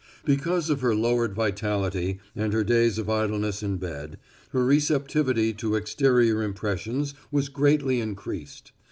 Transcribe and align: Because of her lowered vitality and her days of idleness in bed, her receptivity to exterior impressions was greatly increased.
Because 0.25 0.71
of 0.71 0.81
her 0.81 0.95
lowered 0.95 1.35
vitality 1.35 2.19
and 2.35 2.53
her 2.53 2.63
days 2.63 2.97
of 2.97 3.07
idleness 3.07 3.61
in 3.61 3.77
bed, 3.77 4.17
her 4.49 4.65
receptivity 4.65 5.53
to 5.53 5.75
exterior 5.75 6.41
impressions 6.41 7.13
was 7.29 7.49
greatly 7.49 8.01
increased. 8.01 8.71